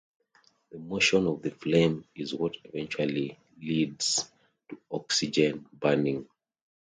The 0.71 0.79
motion 0.79 1.27
of 1.27 1.43
the 1.43 1.51
flame 1.51 2.05
is 2.15 2.33
what 2.33 2.57
eventually 2.63 3.37
leads 3.61 4.31
to 4.69 4.79
oxygen-burning. 4.89 6.27